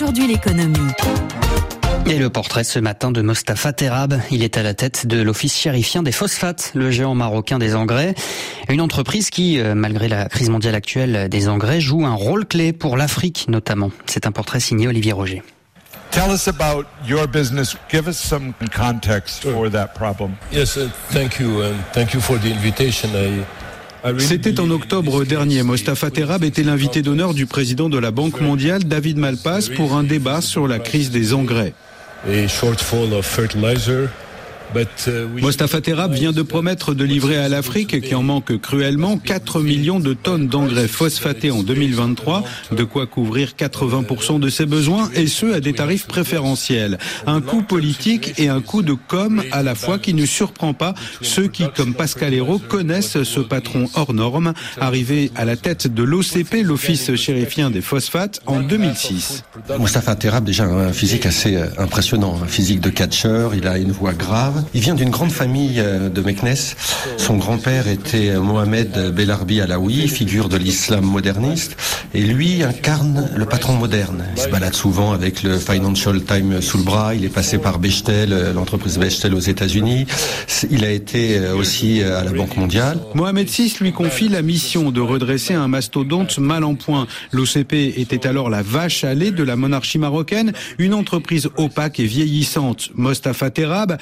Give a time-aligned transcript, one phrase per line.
[0.00, 0.78] aujourd'hui l'économie.
[2.06, 4.14] Et le portrait ce matin de Mostafa Terab.
[4.30, 8.14] Il est à la tête de l'Office chérifien des phosphates, le géant marocain des engrais.
[8.70, 12.72] Une entreprise qui, euh, malgré la crise mondiale actuelle des engrais, joue un rôle clé
[12.72, 13.90] pour l'Afrique notamment.
[14.06, 15.42] C'est un portrait signé Olivier Roger.
[16.10, 17.76] Tell us about your business.
[17.90, 20.30] Give us some context for that problem.
[20.50, 23.10] Yes, uh, thank you, and thank you for the invitation.
[23.14, 23.59] I...
[24.18, 25.62] C'était en octobre dernier.
[25.62, 30.02] Mostafa Terab était l'invité d'honneur du président de la Banque mondiale, David Malpass, pour un
[30.02, 31.74] débat sur la crise des engrais.
[35.40, 40.00] Mostafa Terab vient de promettre de livrer à l'Afrique, qui en manque cruellement, 4 millions
[40.00, 45.52] de tonnes d'engrais phosphatés en 2023, de quoi couvrir 80% de ses besoins, et ce
[45.52, 46.98] à des tarifs préférentiels.
[47.26, 50.94] Un coût politique et un coût de com à la fois qui ne surprend pas
[51.20, 56.02] ceux qui, comme Pascal Hérault, connaissent ce patron hors norme, arrivé à la tête de
[56.02, 59.44] l'OCP, l'Office chérifien des phosphates, en 2006.
[59.78, 63.92] Mostafa Terab, déjà un physique assez euh, impressionnant, un physique de catcheur, il a une
[63.92, 66.74] voix grave, il vient d'une grande famille euh, de Meknes.
[67.16, 71.76] Son grand-père était Mohamed Belarbi Alaoui, figure de l'islam moderniste.
[72.14, 74.24] Et lui incarne le patron moderne.
[74.36, 77.14] Il se balade souvent avec le Financial Times sous le bras.
[77.14, 80.06] Il est passé par Bechtel, euh, l'entreprise Bechtel aux États-Unis.
[80.70, 82.98] Il a été euh, aussi à la Banque mondiale.
[83.14, 87.06] Mohamed VI lui confie la mission de redresser un mastodonte mal en point.
[87.32, 92.06] L'OCP était alors la vache à lait de la monarchie marocaine, une entreprise opaque et
[92.06, 92.90] vieillissante.
[92.94, 93.98] Mostafa Terab,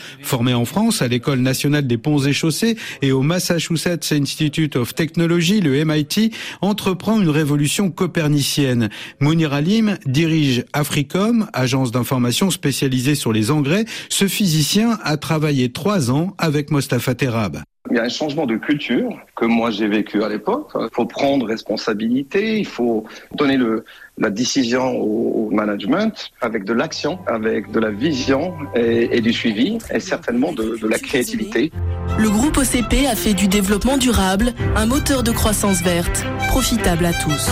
[0.55, 5.61] en France à l'École nationale des ponts et chaussées et au Massachusetts Institute of Technology,
[5.61, 8.89] le MIT, entreprend une révolution copernicienne.
[9.21, 13.85] Mounir Alim dirige Africom, agence d'information spécialisée sur les engrais.
[14.09, 17.63] Ce physicien a travaillé trois ans avec Mostafa Terab.
[17.91, 20.71] Il y a un changement de culture que moi j'ai vécu à l'époque.
[20.75, 23.85] Il faut prendre responsabilité, il faut donner le,
[24.19, 29.99] la décision au, management avec de l'action, avec de la vision et, du suivi et
[29.99, 31.73] certainement de, de la créativité.
[32.19, 37.13] Le groupe OCP a fait du développement durable un moteur de croissance verte, profitable à
[37.13, 37.49] tous.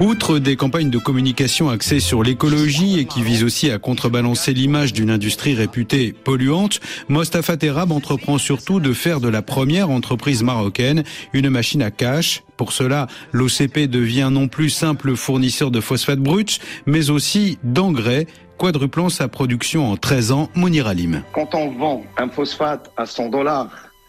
[0.00, 4.94] Outre des campagnes de communication axées sur l'écologie et qui visent aussi à contrebalancer l'image
[4.94, 11.04] d'une industrie réputée polluante, Mostafa Terab entreprend surtout de faire de la première entreprise marocaine
[11.34, 12.42] une machine à cash.
[12.56, 19.10] Pour cela, l'OCP devient non plus simple fournisseur de phosphate brut, mais aussi d'engrais quadruplant
[19.10, 21.24] sa production en 13 ans, Mounir Alim.
[21.34, 23.68] Quand on vend un phosphate à 100 dollars,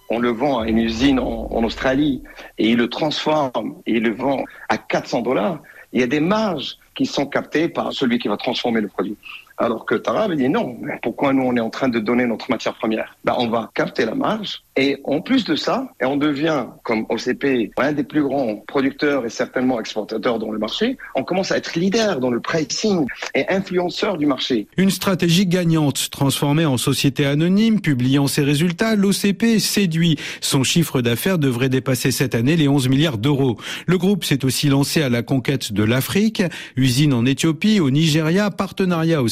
[0.10, 2.24] on le vend à une usine en, en Australie
[2.58, 5.60] et il le transforme et il le vend à 400 dollars,
[5.94, 9.18] il y a des marges qui sont captées par celui qui va transformer le produit.
[9.62, 12.74] Alors que Tarab dit non, pourquoi nous on est en train de donner notre matière
[12.74, 13.16] première?
[13.24, 17.06] Ben, On va capter la marge et en plus de ça, et on devient, comme
[17.10, 21.58] OCP, un des plus grands producteurs et certainement exportateurs dans le marché, on commence à
[21.58, 23.06] être leader dans le pricing
[23.36, 24.68] et influenceur du marché.
[24.78, 30.18] Une stratégie gagnante, transformée en société anonyme, publiant ses résultats, l'OCP séduit.
[30.40, 33.58] Son chiffre d'affaires devrait dépasser cette année les 11 milliards d'euros.
[33.88, 36.44] Le groupe s'est aussi lancé à la conquête de l'Afrique,
[36.78, 39.28] usine en Éthiopie, au Nigeria, partenariat au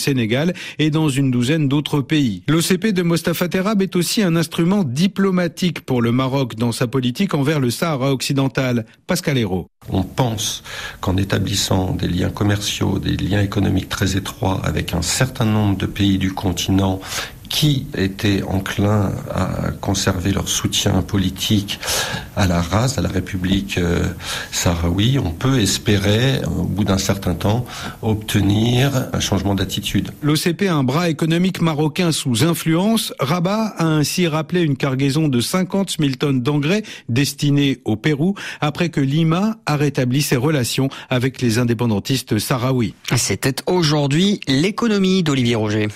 [0.77, 2.43] Et dans une douzaine d'autres pays.
[2.47, 7.33] L'OCP de Mostafa Terab est aussi un instrument diplomatique pour le Maroc dans sa politique
[7.33, 8.85] envers le Sahara occidental.
[9.07, 9.67] Pascal Hérault.
[9.89, 10.63] On pense
[10.99, 15.85] qu'en établissant des liens commerciaux, des liens économiques très étroits avec un certain nombre de
[15.85, 16.99] pays du continent
[17.49, 21.79] qui étaient enclins à conserver leur soutien politique
[22.35, 24.05] à la race, à la République euh,
[24.51, 27.65] sahraoui, on peut espérer, au bout d'un certain temps,
[28.01, 30.11] obtenir un changement d'attitude.
[30.21, 33.13] L'OCP a un bras économique marocain sous influence.
[33.19, 38.89] Rabat a ainsi rappelé une cargaison de 50 000 tonnes d'engrais destinés au Pérou après
[38.89, 42.93] que Lima a rétabli ses relations avec les indépendantistes sahraouis.
[43.17, 45.89] C'était aujourd'hui l'économie d'Olivier Roger.